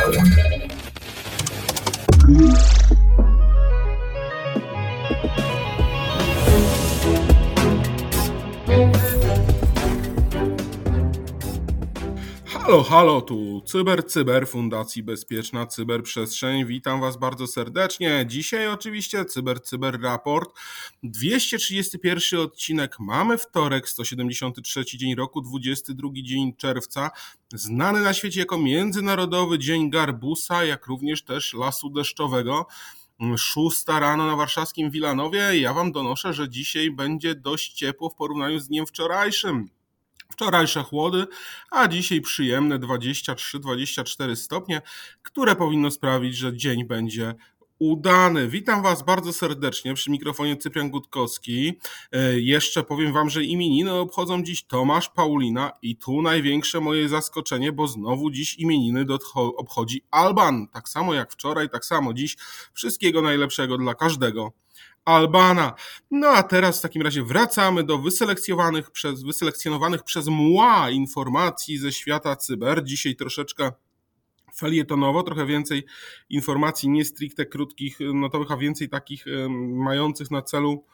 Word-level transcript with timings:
Thank 0.00 0.64
you. 0.64 0.69
Halo, 12.70 12.82
halo, 12.82 13.20
tu 13.20 13.62
Cyber 13.66 14.06
Cyber 14.06 14.48
Fundacji 14.48 15.02
Bezpieczna 15.02 15.66
Cyberprzestrzeń. 15.66 16.66
Witam 16.66 17.00
Was 17.00 17.16
bardzo 17.16 17.46
serdecznie. 17.46 18.24
Dzisiaj 18.26 18.68
oczywiście 18.68 19.24
Cyber 19.24 19.62
Cyber 19.62 20.00
Raport. 20.02 20.50
231 21.02 22.40
odcinek. 22.40 22.96
Mamy 23.00 23.38
wtorek, 23.38 23.88
173 23.88 24.84
dzień 24.84 25.14
roku, 25.14 25.40
22 25.40 26.08
dzień 26.22 26.56
czerwca. 26.56 27.10
Znany 27.54 28.00
na 28.00 28.12
świecie 28.14 28.40
jako 28.40 28.58
Międzynarodowy 28.58 29.58
Dzień 29.58 29.90
Garbusa, 29.90 30.64
jak 30.64 30.86
również 30.86 31.24
też 31.24 31.54
Lasu 31.54 31.90
Deszczowego. 31.90 32.66
Szósta 33.36 34.00
rano 34.00 34.26
na 34.26 34.36
warszawskim 34.36 34.90
Wilanowie. 34.90 35.60
Ja 35.60 35.74
Wam 35.74 35.92
donoszę, 35.92 36.34
że 36.34 36.48
dzisiaj 36.48 36.90
będzie 36.90 37.34
dość 37.34 37.72
ciepło 37.72 38.10
w 38.10 38.14
porównaniu 38.14 38.58
z 38.58 38.68
dniem 38.68 38.86
wczorajszym. 38.86 39.79
Wczorajsze 40.32 40.82
chłody, 40.82 41.26
a 41.70 41.88
dzisiaj 41.88 42.20
przyjemne 42.20 42.78
23-24 42.78 44.36
stopnie, 44.36 44.82
które 45.22 45.56
powinno 45.56 45.90
sprawić, 45.90 46.36
że 46.36 46.56
dzień 46.56 46.84
będzie 46.84 47.34
udany. 47.80 48.48
Witam 48.48 48.82
Was 48.82 49.02
bardzo 49.02 49.32
serdecznie 49.32 49.94
przy 49.94 50.10
mikrofonie 50.10 50.56
Cyprian 50.56 50.90
Gutkowski. 50.90 51.78
E, 52.12 52.40
jeszcze 52.40 52.82
powiem 52.82 53.12
Wam, 53.12 53.30
że 53.30 53.44
imieniny 53.44 53.92
obchodzą 53.92 54.42
dziś 54.42 54.64
Tomasz 54.64 55.08
Paulina 55.08 55.72
i 55.82 55.96
tu 55.96 56.22
największe 56.22 56.80
moje 56.80 57.08
zaskoczenie, 57.08 57.72
bo 57.72 57.88
znowu 57.88 58.30
dziś 58.30 58.54
imieniny 58.54 59.06
obchodzi 59.34 60.02
Alban. 60.10 60.68
Tak 60.68 60.88
samo 60.88 61.14
jak 61.14 61.32
wczoraj, 61.32 61.70
tak 61.70 61.84
samo 61.84 62.14
dziś. 62.14 62.36
Wszystkiego 62.72 63.22
najlepszego 63.22 63.78
dla 63.78 63.94
każdego. 63.94 64.52
Albana. 65.04 65.74
No 66.10 66.28
a 66.28 66.42
teraz 66.42 66.78
w 66.78 66.82
takim 66.82 67.02
razie 67.02 67.22
wracamy 67.22 67.84
do 67.84 67.98
wyselekcjonowanych 67.98 68.90
przez, 68.90 69.22
wyselekcjonowanych 69.22 70.02
przez 70.02 70.26
MUA 70.28 70.90
informacji 70.90 71.78
ze 71.78 71.92
świata 71.92 72.36
cyber. 72.36 72.84
Dzisiaj 72.84 73.16
troszeczkę 73.16 73.72
felietonowo, 74.54 75.22
trochę 75.22 75.46
więcej 75.46 75.84
informacji 76.30 76.88
nie 76.88 77.04
stricte 77.04 77.46
krótkich, 77.46 77.98
notowych, 78.14 78.52
a 78.52 78.56
więcej 78.56 78.88
takich 78.88 79.24
mających 79.68 80.30
na 80.30 80.42
celu 80.42 80.84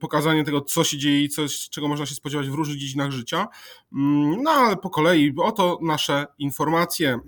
pokazanie 0.00 0.44
tego, 0.44 0.60
co 0.60 0.84
się 0.84 0.98
dzieje 0.98 1.24
i 1.24 1.28
czego 1.70 1.88
można 1.88 2.06
się 2.06 2.14
spodziewać 2.14 2.48
w 2.48 2.54
różnych 2.54 2.78
dziedzinach 2.78 3.10
życia. 3.10 3.48
Mm, 3.92 4.42
no 4.42 4.50
ale 4.50 4.76
po 4.76 4.90
kolei, 4.90 5.34
oto 5.36 5.78
nasze 5.82 6.26
informacje. 6.38 7.18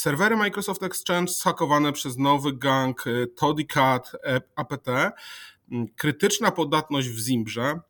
Serwery 0.00 0.36
Microsoft 0.36 0.82
Exchange 0.82 1.32
zhakowane 1.32 1.92
przez 1.92 2.18
nowy 2.18 2.52
gang 2.52 3.06
y, 3.06 3.26
Todicat 3.26 4.12
APT, 4.56 4.88
mm, 5.72 5.88
krytyczna 5.96 6.50
podatność 6.50 7.08
w 7.08 7.18
Zimbrze, 7.18 7.80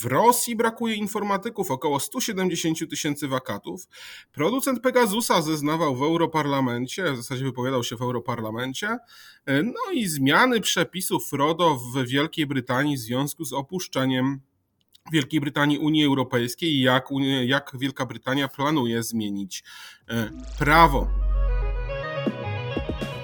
w 0.00 0.04
Rosji 0.04 0.56
brakuje 0.56 0.94
informatyków, 0.94 1.70
około 1.70 2.00
170 2.00 2.86
tysięcy 2.86 3.28
wakatów. 3.28 3.88
Producent 4.32 4.80
Pegasusa 4.80 5.42
zeznawał 5.42 5.96
w 5.96 6.02
Europarlamencie, 6.02 7.12
w 7.12 7.16
zasadzie 7.16 7.44
wypowiadał 7.44 7.84
się 7.84 7.96
w 7.96 8.02
Europarlamencie. 8.02 8.88
Y, 9.50 9.62
no 9.62 9.92
i 9.92 10.06
zmiany 10.06 10.60
przepisów 10.60 11.32
RODO 11.32 11.76
w 11.94 12.06
Wielkiej 12.06 12.46
Brytanii 12.46 12.96
w 12.96 13.00
związku 13.00 13.44
z 13.44 13.52
opuszczeniem 13.52 14.40
Wielkiej 15.12 15.40
Brytanii 15.40 15.78
Unii 15.78 16.04
Europejskiej 16.04 16.80
jak, 16.80 17.08
jak 17.44 17.72
Wielka 17.78 18.06
Brytania 18.06 18.48
planuje 18.48 19.02
zmienić 19.02 19.64
prawo. 20.58 21.29
Thank 22.72 23.00
you. 23.02 23.19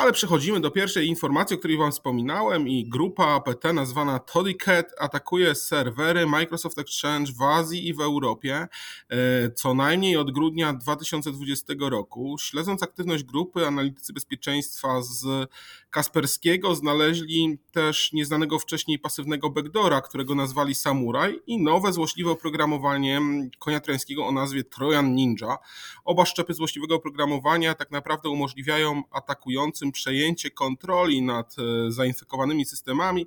Ale 0.00 0.12
przechodzimy 0.12 0.60
do 0.60 0.70
pierwszej 0.70 1.08
informacji, 1.08 1.56
o 1.56 1.58
której 1.58 1.76
Wam 1.76 1.92
wspominałem 1.92 2.68
i 2.68 2.88
grupa 2.88 3.24
APT 3.26 3.72
nazwana 3.72 4.18
Todicat 4.18 4.92
atakuje 4.98 5.54
serwery 5.54 6.26
Microsoft 6.26 6.78
Exchange 6.78 7.32
w 7.32 7.42
Azji 7.42 7.88
i 7.88 7.94
w 7.94 8.00
Europie 8.00 8.68
e, 9.08 9.50
co 9.50 9.74
najmniej 9.74 10.16
od 10.16 10.30
grudnia 10.30 10.72
2020 10.72 11.74
roku. 11.80 12.36
Śledząc 12.40 12.82
aktywność 12.82 13.24
grupy, 13.24 13.66
analitycy 13.66 14.12
bezpieczeństwa 14.12 15.02
z 15.02 15.50
Kasperskiego 15.90 16.74
znaleźli 16.74 17.58
też 17.72 18.12
nieznanego 18.12 18.58
wcześniej 18.58 18.98
pasywnego 18.98 19.50
backdora, 19.50 20.00
którego 20.00 20.34
nazwali 20.34 20.74
Samurai 20.74 21.40
i 21.46 21.62
nowe 21.62 21.92
złośliwe 21.92 22.30
oprogramowanie 22.30 23.20
konia 23.58 23.80
trojańskiego 23.80 24.26
o 24.26 24.32
nazwie 24.32 24.64
Trojan 24.64 25.14
Ninja. 25.14 25.58
Oba 26.04 26.26
szczepy 26.26 26.54
złośliwego 26.54 26.94
oprogramowania 26.94 27.74
tak 27.74 27.90
naprawdę 27.90 28.28
umożliwiają 28.28 29.02
atakującym 29.10 29.89
przejęcie 29.92 30.50
kontroli 30.50 31.22
nad 31.22 31.56
e, 31.58 31.92
zainfekowanymi 31.92 32.64
systemami, 32.64 33.26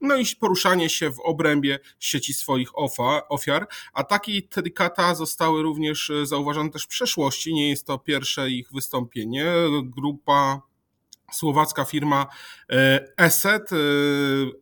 no 0.00 0.16
i 0.16 0.24
poruszanie 0.40 0.90
się 0.90 1.10
w 1.10 1.20
obrębie 1.20 1.78
sieci 1.98 2.34
swoich 2.34 2.68
ofiar. 3.28 3.66
Ataki 3.92 4.42
Tedikata 4.42 5.14
zostały 5.14 5.62
również 5.62 6.10
e, 6.10 6.26
zauważone 6.26 6.70
też 6.70 6.84
w 6.84 6.88
przeszłości, 6.88 7.54
nie 7.54 7.70
jest 7.70 7.86
to 7.86 7.98
pierwsze 7.98 8.50
ich 8.50 8.72
wystąpienie. 8.72 9.46
Grupa 9.82 10.62
słowacka 11.32 11.84
firma 11.84 12.26
e, 12.72 13.06
ESET 13.16 13.70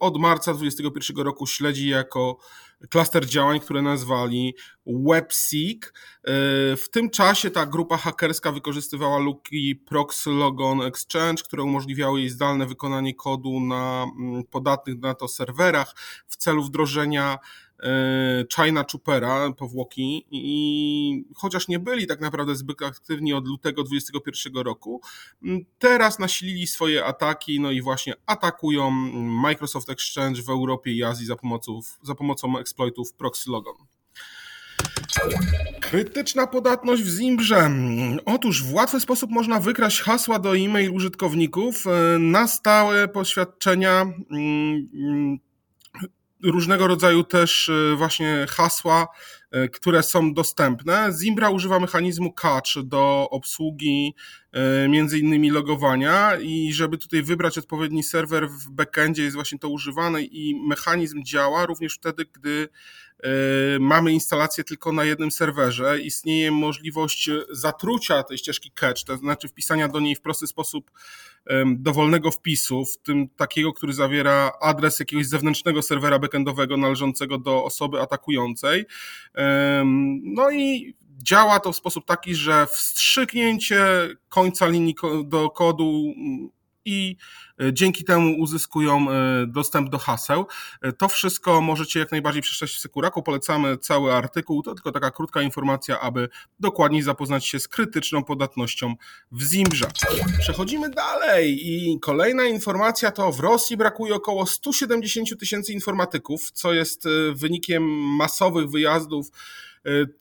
od 0.01 0.19
marca 0.19 0.55
2021 0.55 1.25
roku 1.25 1.47
śledzi 1.47 1.89
jako 1.89 2.39
klaster 2.91 3.27
działań, 3.27 3.61
które 3.61 3.83
nazwali 3.83 4.55
WebSeek. 4.87 5.87
E, 5.87 6.31
w 6.77 6.89
tym 6.91 7.11
czasie 7.11 7.51
ta 7.51 7.67
grupa 7.67 7.97
hakerska 7.97 8.53
wykorzystywała 8.53 9.19
luki 9.19 9.77
Proxy 9.77 10.31
Logon 10.31 10.83
Exchange, 10.83 11.43
które 11.43 11.63
umożliwiały 11.63 12.21
jej 12.21 12.29
zdalne 12.29 12.67
wykonanie 12.67 13.15
kodu 13.15 13.61
na 13.61 14.07
mm, 14.19 14.45
podatnych 14.45 14.99
na 14.99 15.15
to 15.15 15.29
serwerach 15.29 15.95
w 16.27 16.37
celu 16.37 16.63
wdrożenia 16.63 17.39
E, 17.39 17.72
China 18.55 18.85
Choopera, 18.93 19.53
powłoki 19.53 20.27
i 20.31 21.25
chociaż 21.35 21.69
nie 21.69 21.79
byli 21.79 22.07
tak 22.07 22.21
naprawdę 22.21 22.57
zbyt 22.57 22.83
aktywni 22.83 23.35
od 23.35 23.47
lutego 23.47 23.83
2021 23.83 24.63
roku, 24.63 25.01
teraz 25.79 26.19
nasilili 26.19 26.67
swoje 26.67 27.05
ataki, 27.05 27.61
no 27.61 27.71
i 27.71 27.83
właśnie 27.83 28.15
atakują 28.27 28.91
Microsoft 28.91 29.91
Exchange 29.91 30.43
w 30.43 30.49
Europie 30.49 30.93
i 30.93 31.05
Azji 31.05 31.27
za 31.27 31.37
pomocą, 31.37 31.81
za 32.03 32.15
pomocą 32.15 32.59
exploitów 32.59 33.13
Proxy 33.13 33.51
Logon. 33.51 33.75
Krytyczna 35.81 36.47
podatność 36.47 37.03
w 37.03 37.19
Zimbrze. 37.19 37.71
Otóż 38.25 38.63
w 38.65 38.75
łatwy 38.75 39.01
sposób 39.01 39.31
można 39.31 39.61
wykraść 39.61 40.01
hasła 40.01 40.39
do 40.39 40.57
e-mail 40.57 40.91
użytkowników 40.95 41.87
e, 41.87 42.19
na 42.19 42.49
stałe 42.49 43.09
poświadczenia 43.09 44.07
różnego 46.43 46.87
rodzaju 46.87 47.25
też 47.25 47.69
e, 47.69 47.97
właśnie 47.97 48.47
hasła, 48.49 49.09
e, 49.51 49.69
które 49.69 50.03
są 50.03 50.35
dostępne. 50.35 51.13
Zimbra 51.13 51.51
używa 51.51 51.81
mechanizmu 51.81 52.33
catch 52.33 52.79
do 52.85 53.29
obsługi 53.31 54.15
e, 54.53 54.89
między 54.89 55.19
innymi 55.19 55.51
logowania 55.51 56.37
i 56.37 56.73
żeby 56.73 56.99
tutaj 56.99 57.23
wybrać 57.23 57.59
odpowiedni 57.59 58.03
serwer 58.03 58.49
w 58.49 58.71
backendzie 58.71 59.23
jest 59.23 59.37
właśnie 59.37 59.59
to 59.59 59.69
używane 59.69 60.23
i 60.23 60.67
mechanizm 60.69 61.23
działa 61.25 61.67
również 61.67 61.95
wtedy, 61.95 62.27
gdy 62.33 62.69
mamy 63.81 64.13
instalację 64.13 64.65
tylko 64.65 64.93
na 64.93 65.05
jednym 65.05 65.31
serwerze. 65.31 66.01
Istnieje 66.01 66.51
możliwość 66.51 67.31
zatrucia 67.51 68.23
tej 68.23 68.39
ścieżki 68.39 68.71
catch, 68.71 69.05
to 69.05 69.17
znaczy 69.17 69.49
wpisania 69.49 69.89
do 69.89 70.01
niej 70.01 70.17
w 70.17 70.21
prosty 70.21 70.47
sposób 70.47 70.91
dowolnego 71.67 72.31
wpisu, 72.31 72.85
w 72.85 72.99
tym 72.99 73.29
takiego, 73.29 73.73
który 73.73 73.93
zawiera 73.93 74.53
adres 74.61 75.01
jakiegoś 75.01 75.27
zewnętrznego 75.27 75.83
serwera 75.83 76.19
backendowego 76.19 76.77
należącego 76.77 77.39
do 77.39 77.65
osoby 77.65 78.01
atakującej. 78.01 78.85
No 80.23 80.51
i 80.51 80.95
działa 81.23 81.61
to 81.61 81.73
w 81.73 81.77
sposób 81.77 82.05
taki, 82.07 82.35
że 82.35 82.67
wstrzyknięcie 82.67 83.85
końca 84.29 84.69
linii 84.69 84.95
do 85.25 85.51
kodu 85.51 86.15
i 86.85 87.17
e, 87.61 87.73
dzięki 87.73 88.05
temu 88.05 88.35
uzyskują 88.39 89.11
e, 89.11 89.47
dostęp 89.47 89.91
do 89.91 89.99
haseł. 89.99 90.47
E, 90.83 90.93
to 90.93 91.09
wszystko 91.09 91.61
możecie 91.61 92.01
jak 92.01 92.13
najbardziej 92.13 92.43
przeczytać 92.43 92.71
w 92.71 92.81
Sekuraku. 92.81 93.23
Polecamy 93.23 93.79
cały 93.79 94.13
artykuł. 94.13 94.63
To 94.63 94.75
tylko 94.75 94.93
taka 94.93 95.11
krótka 95.11 95.43
informacja, 95.43 96.01
aby 96.01 96.29
dokładniej 96.61 97.03
zapoznać 97.03 97.47
się 97.47 97.61
z 97.61 97.69
krytyczną 97.69 98.25
podatnością 98.25 98.95
w 99.33 99.43
Zimbrze. 99.43 99.87
Przechodzimy 100.39 100.91
dalej 100.91 101.69
i 101.69 102.01
kolejna 102.01 102.45
informacja 102.45 103.11
to 103.11 103.33
w 103.33 103.41
Rosji 103.41 103.77
brakuje 103.77 104.15
około 104.15 104.47
170 104.47 105.41
tysięcy 105.41 105.73
informatyków, 105.73 106.51
co 106.51 106.73
jest 106.73 107.05
wynikiem 107.35 107.83
masowych 108.17 108.71
wyjazdów 108.71 109.27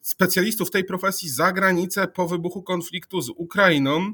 specjalistów 0.02 0.72
tej 0.72 0.84
profesji 0.84 1.30
za 1.30 1.52
granicę 1.52 2.08
po 2.08 2.28
wybuchu 2.28 2.64
konfliktu 2.64 3.22
z 3.22 3.30
Ukrainą. 3.30 4.14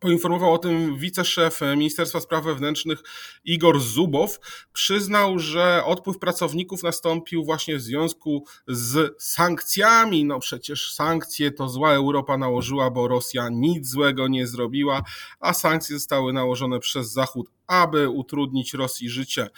Poinformował 0.00 0.52
o 0.52 0.58
tym 0.58 0.98
wiceszef 0.98 1.60
Ministerstwa 1.76 2.20
Spraw 2.20 2.44
Wewnętrznych 2.44 3.02
Igor 3.44 3.80
Zubow. 3.80 4.38
Przyznał, 4.72 5.38
że 5.38 5.84
odpływ 5.84 6.18
pracowników 6.18 6.82
nastąpił 6.82 7.44
właśnie 7.44 7.76
w 7.76 7.80
związku 7.80 8.44
z 8.68 9.22
sankcjami. 9.22 10.24
No 10.24 10.38
przecież 10.38 10.92
sankcje 10.92 11.50
to 11.50 11.68
zła 11.68 11.92
Europa 11.92 12.38
nałożyła, 12.38 12.90
bo 12.90 13.08
Rosja 13.08 13.48
nic 13.48 13.88
złego 13.88 14.28
nie 14.28 14.46
zrobiła, 14.46 15.02
a 15.40 15.52
sankcje 15.54 15.96
zostały 15.96 16.32
nałożone 16.32 16.80
przez 16.80 17.12
Zachód 17.12 17.50
aby 17.70 18.08
utrudnić 18.08 18.74
Rosji 18.74 19.10
życie. 19.10 19.48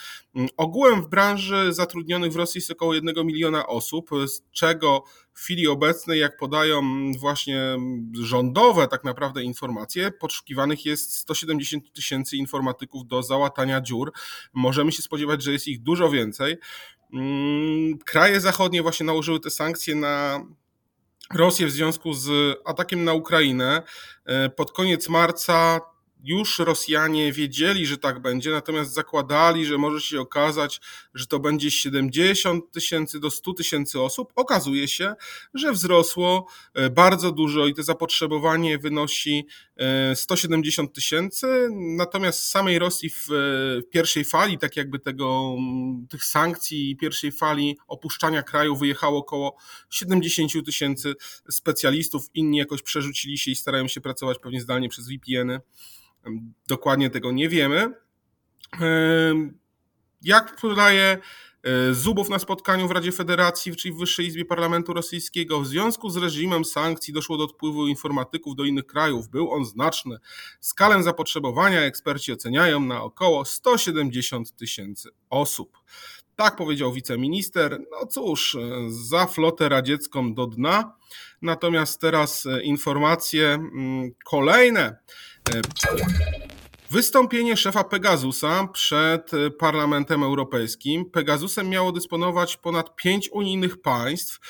Ogółem 0.57 1.03
w 1.03 1.09
branży 1.09 1.73
zatrudnionych 1.73 2.33
w 2.33 2.37
Rosji 2.37 2.59
jest 2.59 2.71
około 2.71 2.95
1 2.95 3.27
miliona 3.27 3.67
osób, 3.67 4.11
z 4.27 4.43
czego 4.53 5.05
w 5.33 5.39
chwili 5.39 5.69
obecnej, 5.69 6.21
jak 6.21 6.37
podają 6.37 6.83
właśnie 7.19 7.77
rządowe 8.21 8.89
tak 8.89 9.05
naprawdę 9.05 9.43
informacje, 9.43 10.11
poszukiwanych 10.11 10.87
jest 10.87 11.17
170 11.17 11.93
tysięcy 11.93 12.37
informatyków 12.37 13.07
do 13.07 13.23
załatania 13.23 13.81
dziur. 13.81 14.13
Możemy 14.53 14.93
się 14.93 15.03
spodziewać, 15.03 15.43
że 15.43 15.53
jest 15.53 15.69
ich 15.69 15.83
dużo 15.83 16.11
więcej. 16.11 16.57
Mm, 17.13 17.99
kraje 17.99 18.41
zachodnie 18.41 18.83
właśnie 18.83 19.07
nałożyły 19.07 19.41
te 19.41 19.51
sankcje 19.51 19.95
na 19.95 20.47
Rosję 21.35 21.67
w 21.67 21.71
związku 21.71 22.13
z 22.13 22.57
atakiem 22.65 23.05
na 23.05 23.13
Ukrainę. 23.13 23.83
E, 24.25 24.49
pod 24.49 24.73
koniec 24.73 25.09
marca 25.09 25.81
już 26.23 26.59
Rosjanie 26.59 27.33
wiedzieli, 27.33 27.87
że 27.87 27.99
tak 27.99 28.23
będzie, 28.23 28.51
natomiast 28.51 28.93
zakładali, 28.93 29.67
że 29.67 29.79
może 29.79 30.01
się 30.01 30.21
okazać, 30.21 30.81
że 31.15 31.27
to 31.27 31.39
będzie 31.39 31.71
70 31.71 32.71
tysięcy 32.71 33.21
do 33.21 33.31
100 33.31 33.53
tysięcy 33.53 34.01
osób. 34.01 34.33
Okazuje 34.35 34.89
się, 34.89 35.15
że 35.55 35.73
wzrosło 35.73 36.47
e, 36.75 36.91
bardzo 36.91 37.33
dużo 37.33 37.67
i 37.67 37.75
to 37.75 37.83
zapotrzebowanie 37.83 38.79
wynosi 38.79 39.47
170 40.15 40.91
e, 40.91 40.93
tysięcy, 40.93 41.69
natomiast 41.73 42.39
z 42.41 42.49
samej 42.49 42.79
Rosji 42.79 43.11
w 43.11 43.29
pierwszej 43.91 44.25
fali, 44.25 44.59
tak 44.59 44.77
jakby 44.77 44.99
tego, 44.99 45.57
tych 46.11 46.25
sankcji 46.25 46.91
i 46.91 46.97
pierwszej 46.97 47.33
fali 47.33 47.79
opuszczania 47.89 48.43
kraju 48.43 48.77
wyjechało 48.77 49.19
około 49.19 49.57
70 49.91 50.53
tysięcy 50.67 51.15
specjalistów, 51.51 52.31
inni 52.35 52.59
jakoś 52.59 52.83
przerzucili 52.83 53.39
się 53.39 53.51
i 53.51 53.57
starają 53.57 53.89
się 53.89 54.01
pracować 54.01 54.39
pewnie 54.39 54.61
zdalnie 54.61 54.89
przez 54.89 55.09
VPN-y. 55.09 55.61
Dokładnie 56.69 57.11
tego 57.11 57.33
nie 57.33 57.49
wiemy. 57.49 57.95
Jak 60.23 60.57
podaje 60.57 61.19
e, 61.63 61.95
Zubow 61.95 62.29
na 62.29 62.39
spotkaniu 62.39 62.89
w 62.89 62.91
Radzie 62.91 63.13
Federacji, 63.13 63.77
czyli 63.77 63.95
w 63.95 63.99
Wyższej 63.99 64.27
Izbie 64.27 64.45
Parlamentu 64.45 64.93
Rosyjskiego, 64.93 65.61
w 65.61 65.67
związku 65.67 66.11
z 66.11 66.17
reżimem 66.17 66.65
sankcji 66.65 67.15
doszło 67.15 67.37
do 67.37 67.45
odpływu 67.45 67.87
informatyków 67.87 68.57
do 68.57 68.65
innych 68.65 68.87
krajów. 68.87 69.29
Był 69.29 69.51
on 69.51 69.65
znaczny. 69.65 70.17
Skalę 70.61 71.03
zapotrzebowania 71.03 71.81
eksperci 71.81 72.33
oceniają 72.33 72.81
na 72.81 73.03
około 73.03 73.45
170 73.45 74.57
tysięcy 74.57 75.11
osób. 75.31 75.79
Tak 76.37 76.57
powiedział 76.57 76.93
wiceminister. 76.93 77.79
No 77.91 78.07
cóż, 78.07 78.57
za 78.89 79.27
flotę 79.27 79.69
radziecką 79.69 80.35
do 80.35 80.47
dna. 80.47 80.97
Natomiast 81.43 82.01
teraz 82.01 82.47
e, 82.47 82.63
informacje 82.63 83.49
mm, 83.49 84.11
kolejne. 84.25 84.97
E, 85.51 85.61
wystąpienie 86.91 87.57
szefa 87.57 87.85
Pegasusa 87.85 88.69
przed 88.73 89.31
Parlamentem 89.59 90.23
Europejskim. 90.23 91.11
Pegasusem 91.11 91.69
miało 91.69 91.93
dysponować 91.93 92.57
ponad 92.57 92.97
pięć 92.97 93.29
unijnych 93.33 93.83
państw. 93.83 94.41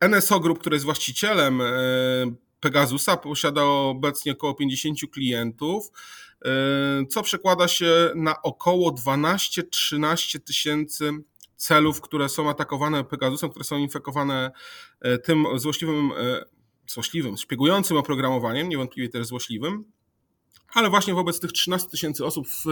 E, 0.00 0.08
NSO 0.08 0.40
Group, 0.40 0.58
które 0.58 0.76
jest 0.76 0.84
właścicielem 0.84 1.62
Pegasusa, 2.60 3.16
posiada 3.16 3.62
obecnie 3.64 4.32
około 4.32 4.54
50 4.54 4.98
klientów, 5.12 5.90
co 7.10 7.22
przekłada 7.22 7.68
się 7.68 8.10
na 8.14 8.42
około 8.42 8.90
12-13 8.90 10.40
tysięcy 10.40 11.12
celów, 11.56 12.00
które 12.00 12.28
są 12.28 12.50
atakowane 12.50 13.04
Pegasusem, 13.04 13.50
które 13.50 13.64
są 13.64 13.76
infekowane 13.78 14.50
e, 15.00 15.18
tym 15.18 15.46
złośliwym, 15.56 16.12
e, 16.16 16.44
złośliwym, 16.86 17.36
szpiegującym 17.36 17.96
oprogramowaniem, 17.96 18.68
niewątpliwie 18.68 19.08
też 19.08 19.26
złośliwym, 19.26 19.84
ale 20.74 20.90
właśnie 20.90 21.14
wobec 21.14 21.40
tych 21.40 21.52
13 21.52 21.88
tysięcy 21.88 22.24
osób 22.24 22.48
w 22.48 22.64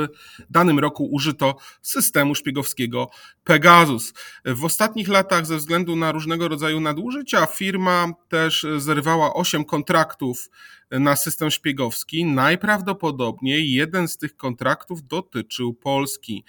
danym 0.51 0.79
roku 0.79 1.09
użyto 1.13 1.57
systemu 1.83 2.35
szpiegowskiego 2.35 3.09
Pegasus. 3.45 4.13
W 4.45 4.65
ostatnich 4.65 5.09
latach, 5.09 5.47
ze 5.47 5.57
względu 5.57 5.97
na 5.97 6.13
różnego 6.13 6.49
rodzaju 6.49 6.81
nadużycia, 6.81 7.47
firma 7.47 8.13
też 8.29 8.67
zerwała 8.77 9.35
8 9.35 9.65
kontraktów 9.65 10.51
na 11.01 11.17
system 11.17 11.51
szpiegowski. 11.51 12.25
Najprawdopodobniej 12.25 13.73
jeden 13.73 14.09
z 14.09 14.19
tych 14.19 14.37
kontraktów 14.37 15.07
dotyczył 15.07 15.75
Polski. 15.75 16.45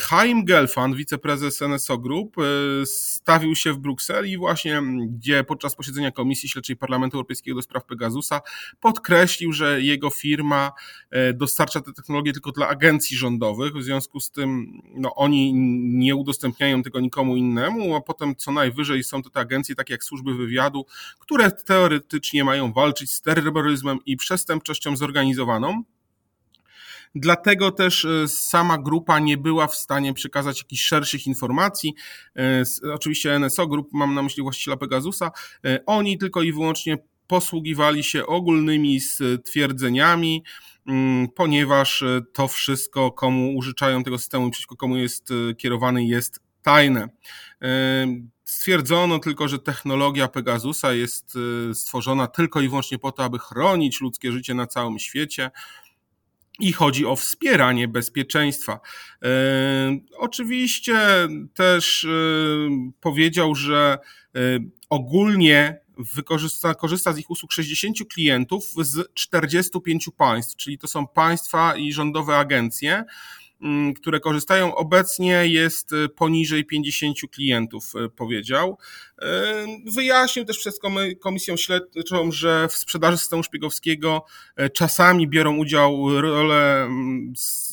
Chaim 0.00 0.44
Gelfand, 0.44 0.96
wiceprezes 0.96 1.60
NSO 1.60 1.98
Group, 1.98 2.36
stawił 2.84 3.54
się 3.56 3.72
w 3.72 3.78
Brukseli 3.78 4.38
właśnie, 4.38 4.82
gdzie 5.08 5.44
podczas 5.44 5.76
posiedzenia 5.76 6.10
Komisji 6.10 6.48
Śledczej 6.48 6.76
Parlamentu 6.76 7.16
Europejskiego 7.16 7.56
do 7.56 7.62
spraw 7.62 7.84
Pegasusa 7.84 8.40
podkreślił, 8.80 9.52
że 9.52 9.82
jego 9.82 10.10
firma 10.10 10.72
e, 11.10 11.32
dostarcza 11.32 11.80
te 11.80 11.92
technologie 11.92 12.32
tylko 12.32 12.52
dla 12.52 12.68
agencji 12.68 13.16
rządowych, 13.16 13.74
w 13.74 13.82
związku 13.82 14.20
z 14.20 14.30
tym 14.30 14.80
no, 14.94 15.14
oni 15.14 15.52
nie 15.84 16.16
udostępniają 16.16 16.82
tego 16.82 17.00
nikomu 17.00 17.36
innemu, 17.36 17.96
a 17.96 18.00
potem 18.00 18.36
co 18.36 18.52
najwyżej 18.52 19.04
są 19.04 19.22
to 19.22 19.30
te 19.30 19.40
agencje 19.40 19.74
takie 19.74 19.94
jak 19.94 20.04
służby 20.04 20.34
wywiadu, 20.34 20.86
które 21.18 21.50
teoretycznie 21.50 22.44
mają 22.44 22.72
walczyć 22.72 23.12
z 23.12 23.20
terroryzmem, 23.20 23.73
terroryzmem 23.74 23.98
i 24.06 24.16
przestępczością 24.16 24.96
zorganizowaną. 24.96 25.82
Dlatego 27.14 27.70
też 27.70 28.04
e, 28.04 28.28
sama 28.28 28.78
grupa 28.78 29.18
nie 29.18 29.36
była 29.36 29.66
w 29.66 29.74
stanie 29.74 30.14
przekazać 30.14 30.58
jakichś 30.58 30.82
szerszych 30.82 31.26
informacji. 31.26 31.94
E, 32.36 32.62
oczywiście 32.92 33.38
NSO 33.38 33.66
Group, 33.66 33.88
mam 33.92 34.14
na 34.14 34.22
myśli 34.22 34.42
właściciela 34.42 34.76
Pegasusa, 34.76 35.30
e, 35.64 35.86
oni 35.86 36.18
tylko 36.18 36.42
i 36.42 36.52
wyłącznie 36.52 36.98
posługiwali 37.26 38.04
się 38.04 38.26
ogólnymi 38.26 39.00
stwierdzeniami, 39.00 40.44
mm, 40.86 41.28
ponieważ 41.28 42.04
to 42.32 42.48
wszystko, 42.48 43.12
komu 43.12 43.56
użyczają 43.56 44.04
tego 44.04 44.18
systemu 44.18 44.48
i 44.48 44.50
przeciwko 44.50 44.76
komu 44.76 44.96
jest 44.96 45.28
kierowany, 45.58 46.04
jest 46.04 46.40
tajne. 46.62 47.08
Stwierdzono 48.44 49.18
tylko, 49.18 49.48
że 49.48 49.58
technologia 49.58 50.28
Pegasusa 50.28 50.92
jest 50.92 51.36
y, 51.70 51.74
stworzona 51.74 52.26
tylko 52.26 52.60
i 52.60 52.68
wyłącznie 52.68 52.98
po 52.98 53.12
to, 53.12 53.24
aby 53.24 53.38
chronić 53.38 54.00
ludzkie 54.00 54.32
życie 54.32 54.54
na 54.54 54.66
całym 54.66 54.98
świecie. 54.98 55.50
I 56.60 56.72
chodzi 56.72 57.06
o 57.06 57.16
wspieranie 57.16 57.88
bezpieczeństwa. 57.88 58.80
E, 59.22 59.28
oczywiście 60.18 60.98
też 61.54 62.04
y, 62.04 62.68
powiedział, 63.00 63.54
że 63.54 63.98
y, 64.36 64.60
ogólnie 64.90 65.80
wykorzysta, 65.98 66.74
korzysta 66.74 67.12
z 67.12 67.18
ich 67.18 67.30
usług 67.30 67.52
60 67.52 67.96
klientów 68.12 68.64
z 68.78 69.14
45 69.14 70.08
państw, 70.16 70.56
czyli 70.56 70.78
to 70.78 70.88
są 70.88 71.06
państwa 71.06 71.76
i 71.76 71.92
rządowe 71.92 72.36
agencje. 72.36 73.04
Mm, 73.62 73.94
które 73.94 74.20
korzystają 74.20 74.74
obecnie 74.74 75.46
jest 75.46 75.92
y, 75.92 76.08
poniżej 76.08 76.64
50 76.64 77.16
klientów, 77.32 77.92
y, 78.06 78.10
powiedział. 78.10 78.78
Y, 79.22 79.26
wyjaśnił 79.92 80.44
też 80.44 80.58
przez 80.58 80.80
Komisję 81.20 81.58
Śledczą, 81.58 82.32
że 82.32 82.68
w 82.68 82.76
sprzedaży 82.76 83.18
systemu 83.18 83.42
szpiegowskiego 83.42 84.24
czasami 84.74 85.28
biorą 85.28 85.56
udział 85.56 86.20
role, 86.20 86.82
mm, 86.82 87.32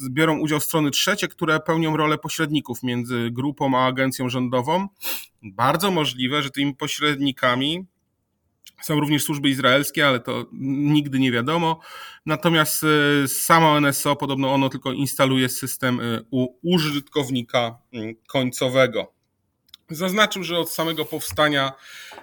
biorą 0.10 0.40
udział 0.40 0.60
strony 0.60 0.92
trzecie, 0.92 1.28
które 1.28 1.60
pełnią 1.60 1.98
rolę 1.98 2.18
pośredników 2.18 2.84
między 2.84 3.30
grupą 3.32 3.78
a 3.78 3.86
agencją 3.86 4.30
rządową. 4.30 4.88
Bardzo 5.44 5.92
możliwe, 5.92 6.42
że 6.42 6.50
tymi 6.50 6.76
pośrednikami 6.76 7.86
są 8.82 9.00
również 9.00 9.24
służby 9.24 9.50
izraelskie, 9.50 10.08
ale 10.08 10.20
to 10.20 10.46
nigdy 10.52 11.20
nie 11.20 11.32
wiadomo. 11.32 11.80
Natomiast 12.26 12.84
e, 12.84 13.28
samo 13.28 13.82
NSO, 13.82 14.16
podobno 14.16 14.54
ono 14.54 14.70
tylko 14.70 14.92
instaluje 14.92 15.50
system 15.50 16.00
e, 16.00 16.22
u 16.32 16.48
użytkownika 16.64 17.78
mm, 17.94 18.16
końcowego. 18.28 19.14
Zaznaczył, 19.90 20.44
że 20.44 20.60
od 20.60 20.72
samego 20.72 21.06
powstania 21.06 21.72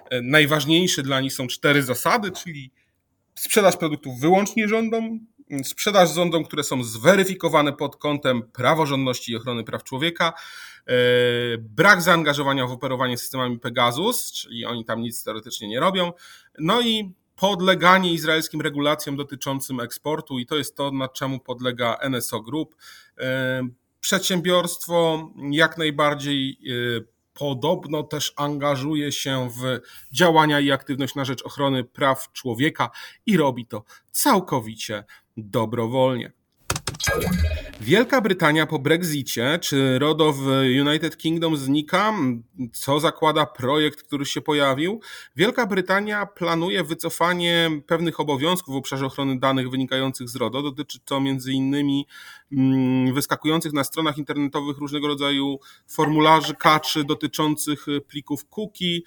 e, 0.09 0.21
najważniejsze 0.21 1.03
dla 1.03 1.21
nich 1.21 1.33
są 1.33 1.47
cztery 1.47 1.83
zasady, 1.83 2.31
czyli 2.31 2.71
sprzedaż 3.35 3.77
produktów 3.77 4.19
wyłącznie 4.19 4.67
rządom, 4.67 5.19
sprzedaż 5.63 6.13
rządom, 6.13 6.43
które 6.43 6.63
są 6.63 6.83
zweryfikowane 6.83 7.73
pod 7.73 7.95
kątem 7.95 8.43
praworządności 8.53 9.31
i 9.31 9.35
ochrony 9.35 9.63
praw 9.63 9.83
człowieka, 9.83 10.33
brak 11.59 12.01
zaangażowania 12.01 12.67
w 12.67 12.71
operowanie 12.71 13.17
systemami 13.17 13.59
Pegasus, 13.59 14.31
czyli 14.31 14.65
oni 14.65 14.85
tam 14.85 15.01
nic 15.01 15.23
teoretycznie 15.23 15.67
nie 15.67 15.79
robią, 15.79 16.13
no 16.59 16.81
i 16.81 17.13
podleganie 17.35 18.13
izraelskim 18.13 18.61
regulacjom 18.61 19.15
dotyczącym 19.15 19.79
eksportu 19.79 20.39
i 20.39 20.45
to 20.45 20.57
jest 20.57 20.75
to, 20.75 20.91
nad 20.91 21.13
czemu 21.13 21.39
podlega 21.39 21.97
NSO 22.09 22.41
Group. 22.41 22.75
E, 23.17 23.61
przedsiębiorstwo 23.99 25.29
jak 25.51 25.77
najbardziej 25.77 26.49
e, 26.51 27.01
podobno 27.33 28.03
też 28.03 28.33
angażuje 28.35 29.11
się 29.11 29.49
w 29.49 29.79
działania 30.11 30.59
i 30.59 30.71
aktywność 30.71 31.15
na 31.15 31.25
rzecz 31.25 31.41
ochrony 31.41 31.83
praw 31.83 32.31
człowieka 32.31 32.89
i 33.25 33.37
robi 33.37 33.65
to 33.65 33.83
całkowicie 34.11 35.03
dobrowolnie. 35.37 36.38
Wielka 37.81 38.21
Brytania 38.21 38.65
po 38.65 38.79
Brexicie, 38.79 39.59
czy 39.61 39.99
RODO 39.99 40.33
w 40.33 40.47
United 40.87 41.17
Kingdom 41.17 41.57
znika, 41.57 42.13
co 42.73 42.99
zakłada 42.99 43.45
projekt, 43.45 44.03
który 44.03 44.25
się 44.25 44.41
pojawił. 44.41 45.01
Wielka 45.35 45.65
Brytania 45.65 46.25
planuje 46.25 46.83
wycofanie 46.83 47.69
pewnych 47.87 48.19
obowiązków 48.19 48.75
w 48.75 48.77
obszarze 48.77 49.05
ochrony 49.05 49.39
danych 49.39 49.69
wynikających 49.69 50.29
z 50.29 50.35
RODO. 50.35 50.61
Dotyczy 50.61 50.99
to 50.99 51.19
między 51.21 51.53
innymi 51.53 52.07
mm, 52.51 53.13
wyskakujących 53.13 53.73
na 53.73 53.83
stronach 53.83 54.17
internetowych 54.17 54.77
różnego 54.77 55.07
rodzaju 55.07 55.59
formularzy 55.87 56.55
kaczy 56.55 57.03
dotyczących 57.03 57.85
plików 58.07 58.45
cookie, 58.49 58.99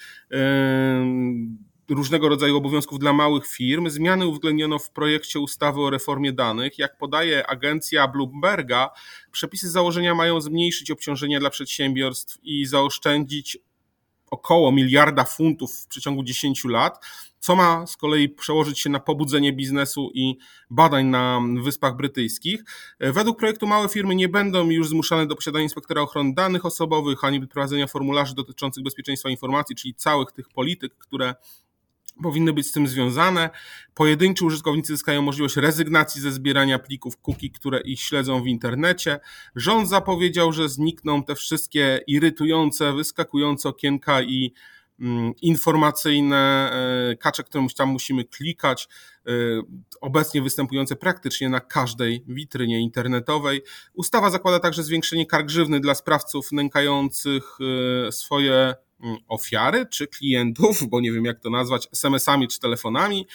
różnego 1.95 2.29
rodzaju 2.29 2.57
obowiązków 2.57 2.99
dla 2.99 3.13
małych 3.13 3.47
firm. 3.47 3.91
Zmiany 3.91 4.27
uwzględniono 4.27 4.79
w 4.79 4.91
projekcie 4.91 5.41
ustawy 5.41 5.81
o 5.81 5.91
reformie 5.91 6.33
danych. 6.33 6.79
Jak 6.79 6.99
podaje 6.99 7.47
agencja 7.47 8.09
Bloomberga, 8.09 8.91
przepisy 9.33 9.71
założenia 9.71 10.15
mają 10.15 10.41
zmniejszyć 10.41 10.91
obciążenia 10.91 11.41
dla 11.41 11.51
przedsiębiorstw 11.51 12.39
i 12.43 12.67
zaoszczędzić 12.67 13.59
około 14.31 14.73
miliarda 14.73 15.25
funtów 15.25 15.75
w 15.81 15.87
przeciągu 15.87 16.23
10 16.23 16.65
lat, 16.65 17.05
co 17.39 17.57
ma 17.57 17.87
z 17.87 17.97
kolei 17.97 18.29
przełożyć 18.29 18.81
się 18.81 18.91
na 18.91 19.01
pobudzenie 19.01 19.53
biznesu 19.53 20.11
i 20.15 20.37
badań 20.71 21.07
na 21.07 21.41
Wyspach 21.63 21.97
Brytyjskich. 21.97 22.65
Według 23.01 23.39
projektu 23.39 23.67
małe 23.67 23.89
firmy 23.89 24.15
nie 24.15 24.29
będą 24.29 24.71
już 24.71 24.89
zmuszane 24.89 25.27
do 25.27 25.37
posiadania 25.37 25.63
inspektora 25.63 26.03
ochrony 26.03 26.35
danych 26.35 26.67
osobowych 26.67 27.25
ani 27.25 27.47
prowadzenia 27.47 27.87
formularzy 27.87 28.35
dotyczących 28.35 28.85
bezpieczeństwa 28.85 29.31
informacji, 29.31 29.77
czyli 29.77 29.95
całych 29.95 30.33
tych 30.33 30.49
polityk, 30.49 30.95
które 30.99 31.35
powinny 32.23 32.53
być 32.53 32.67
z 32.67 32.73
tym 32.73 32.87
związane. 32.87 33.51
Pojedynczy 33.95 34.45
użytkownicy 34.45 34.93
zyskają 34.93 35.23
możliwość 35.23 35.57
rezygnacji 35.57 36.21
ze 36.21 36.33
zbierania 36.33 36.79
plików 36.79 37.17
cookie, 37.17 37.51
które 37.51 37.81
ich 37.81 38.01
śledzą 38.01 38.43
w 38.43 38.47
internecie. 38.47 39.21
Rząd 39.57 39.89
zapowiedział, 39.89 40.53
że 40.53 40.69
znikną 40.69 41.25
te 41.25 41.35
wszystkie 41.35 42.01
irytujące, 42.07 42.93
wyskakujące 42.93 43.69
okienka 43.69 44.23
i 44.23 44.53
mm, 45.01 45.33
informacyjne 45.43 46.73
e, 47.11 47.17
kacze, 47.17 47.45
które 47.45 47.67
tam 47.77 47.89
musimy 47.89 48.25
klikać, 48.25 48.89
e, 49.27 49.31
obecnie 50.01 50.43
występujące 50.43 50.97
praktycznie 50.97 51.49
na 51.49 51.61
każdej 51.61 52.25
witrynie 52.29 52.81
internetowej. 52.81 53.63
Ustawa 53.95 54.31
zakłada 54.31 54.61
także 54.61 54.83
zwiększenie 54.83 55.27
kar 55.27 55.45
grzywny 55.45 55.81
dla 55.81 55.95
sprawców 55.95 56.53
nękających 56.53 57.59
e, 58.09 58.13
swoje 58.13 58.75
ofiary 59.29 59.87
czy 59.87 60.07
klientów, 60.07 60.89
bo 60.91 61.01
nie 61.01 61.13
wiem 61.13 61.25
jak 61.25 61.41
to 61.41 61.51
nazwać, 61.51 61.89
SMS-ami 61.93 62.49
czy 62.49 62.61
telefonami, 62.61 63.27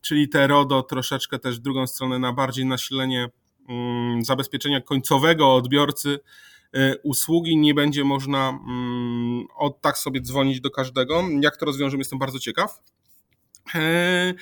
czyli 0.00 0.28
te 0.28 0.46
RODO 0.46 0.82
troszeczkę 0.82 1.38
też 1.38 1.58
w 1.58 1.62
drugą 1.62 1.86
stronę 1.86 2.18
na 2.18 2.32
bardziej 2.32 2.66
nasilenie 2.66 3.28
mm, 3.68 4.24
zabezpieczenia 4.24 4.80
końcowego 4.80 5.54
odbiorcy 5.54 6.20
y, 6.76 6.98
usługi 7.02 7.56
nie 7.56 7.74
będzie 7.74 8.04
można 8.04 8.48
mm, 8.48 9.46
od 9.56 9.80
tak 9.80 9.98
sobie 9.98 10.20
dzwonić 10.20 10.60
do 10.60 10.70
każdego. 10.70 11.22
Jak 11.40 11.56
to 11.56 11.66
rozwiążemy, 11.66 12.00
jestem 12.00 12.18
bardzo 12.18 12.38
ciekaw. 12.38 12.80
E, 13.74 14.34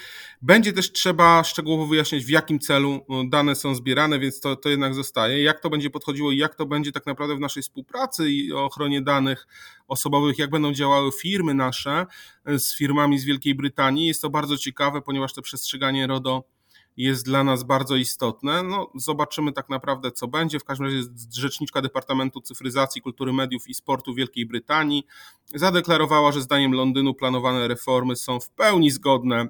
będzie 0.42 0.72
też 0.72 0.92
trzeba 0.92 1.44
szczegółowo 1.44 1.86
wyjaśnić, 1.86 2.24
w 2.24 2.28
jakim 2.28 2.58
celu 2.58 2.92
e, 2.92 3.28
dane 3.28 3.54
są 3.54 3.74
zbierane, 3.74 4.18
więc 4.18 4.40
to, 4.40 4.56
to 4.56 4.68
jednak 4.68 4.94
zostaje. 4.94 5.42
Jak 5.42 5.60
to 5.60 5.70
będzie 5.70 5.90
podchodziło 5.90 6.32
i 6.32 6.36
jak 6.36 6.54
to 6.54 6.66
będzie 6.66 6.92
tak 6.92 7.06
naprawdę 7.06 7.36
w 7.36 7.40
naszej 7.40 7.62
współpracy 7.62 8.30
i 8.30 8.52
ochronie 8.52 9.02
danych 9.02 9.46
osobowych, 9.88 10.38
jak 10.38 10.50
będą 10.50 10.72
działały 10.72 11.10
firmy 11.12 11.54
nasze 11.54 12.06
e, 12.44 12.58
z 12.58 12.76
firmami 12.76 13.18
z 13.18 13.24
Wielkiej 13.24 13.54
Brytanii. 13.54 14.06
Jest 14.06 14.22
to 14.22 14.30
bardzo 14.30 14.56
ciekawe, 14.56 15.02
ponieważ 15.02 15.32
to 15.32 15.42
przestrzeganie 15.42 16.06
RODO 16.06 16.53
jest 16.96 17.24
dla 17.24 17.44
nas 17.44 17.62
bardzo 17.62 17.96
istotne. 17.96 18.62
No, 18.62 18.90
zobaczymy 18.94 19.52
tak 19.52 19.68
naprawdę, 19.68 20.12
co 20.12 20.28
będzie. 20.28 20.60
W 20.60 20.64
każdym 20.64 20.86
razie 20.86 21.02
rzeczniczka 21.32 21.82
Departamentu 21.82 22.40
Cyfryzacji, 22.40 23.02
Kultury 23.02 23.32
Mediów 23.32 23.68
i 23.68 23.74
Sportu 23.74 24.14
Wielkiej 24.14 24.46
Brytanii 24.46 25.06
zadeklarowała, 25.54 26.32
że 26.32 26.42
zdaniem 26.42 26.72
Londynu 26.72 27.14
planowane 27.14 27.68
reformy 27.68 28.16
są 28.16 28.40
w 28.40 28.50
pełni 28.50 28.90
zgodne 28.90 29.48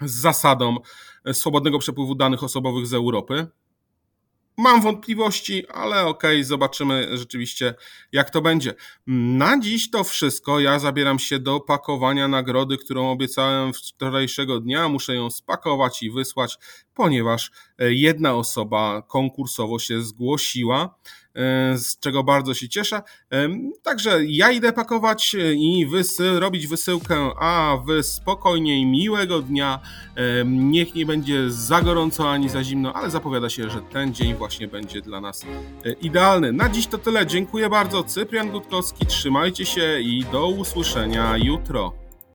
z 0.00 0.12
zasadą 0.12 0.76
swobodnego 1.32 1.78
przepływu 1.78 2.14
danych 2.14 2.42
osobowych 2.42 2.86
z 2.86 2.94
Europy. 2.94 3.46
Mam 4.56 4.82
wątpliwości, 4.82 5.68
ale 5.68 6.06
okej, 6.06 6.36
okay, 6.36 6.44
zobaczymy 6.44 7.18
rzeczywiście, 7.18 7.74
jak 8.12 8.30
to 8.30 8.42
będzie. 8.42 8.74
Na 9.06 9.60
dziś 9.60 9.90
to 9.90 10.04
wszystko. 10.04 10.60
Ja 10.60 10.78
zabieram 10.78 11.18
się 11.18 11.38
do 11.38 11.60
pakowania 11.60 12.28
nagrody, 12.28 12.78
którą 12.78 13.10
obiecałem 13.10 13.72
wczorajszego 13.72 14.60
dnia. 14.60 14.88
Muszę 14.88 15.14
ją 15.14 15.30
spakować 15.30 16.02
i 16.02 16.10
wysłać, 16.10 16.58
ponieważ 16.94 17.50
e, 17.78 17.92
jedna 17.92 18.34
osoba 18.34 19.02
konkursowo 19.02 19.78
się 19.78 20.02
zgłosiła. 20.02 20.94
E, 21.34 21.78
z 21.78 21.98
czego 21.98 22.24
bardzo 22.24 22.54
się 22.54 22.68
cieszę. 22.68 23.02
E, 23.32 23.48
także 23.82 24.24
ja 24.24 24.50
idę 24.50 24.72
pakować 24.72 25.36
i 25.56 25.86
wysy 25.86 26.40
robić 26.40 26.66
wysyłkę, 26.66 27.30
a 27.40 27.76
wy 27.86 28.02
spokojniej, 28.02 28.86
miłego 28.86 29.40
dnia. 29.40 29.80
E, 30.16 30.44
niech 30.44 30.94
nie 30.94 31.06
będzie 31.06 31.50
za 31.50 31.82
gorąco 31.82 32.30
ani 32.30 32.48
za 32.48 32.64
zimno, 32.64 32.92
ale 32.92 33.10
zapowiada 33.10 33.48
się, 33.50 33.70
że 33.70 33.82
ten 33.82 34.14
dzień 34.14 34.34
właśnie 34.34 34.68
będzie 34.68 35.00
dla 35.00 35.20
nas 35.20 35.46
idealny. 36.00 36.52
Na 36.52 36.68
dziś 36.68 36.86
to 36.86 36.98
tyle. 36.98 37.26
Dziękuję 37.26 37.68
bardzo. 37.68 38.04
Cyprian 38.04 38.50
Gutkowski, 38.50 39.06
trzymajcie 39.06 39.66
się 39.66 40.00
i 40.00 40.24
do 40.32 40.46
usłyszenia 40.46 41.36
jutro. 41.36 42.03